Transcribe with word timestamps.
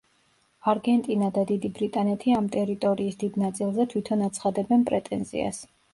არგენტინა 0.71 1.27
და 1.35 1.43
დიდი 1.51 1.69
ბრიტანეთი 1.75 2.35
ამ 2.37 2.49
ტერიტორიის 2.55 3.19
დიდ 3.25 3.39
ნაწილზე 3.45 3.87
თვითონ 3.93 4.25
აცხადებენ 4.29 4.89
პრეტენზიას. 4.93 5.63